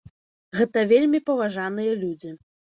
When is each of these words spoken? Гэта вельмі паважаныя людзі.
Гэта 0.59 0.85
вельмі 0.93 1.23
паважаныя 1.29 1.93
людзі. 2.03 2.37